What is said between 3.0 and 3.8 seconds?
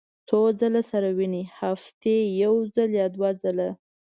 دوه ځله